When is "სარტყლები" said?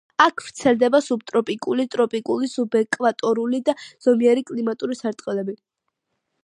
5.03-5.59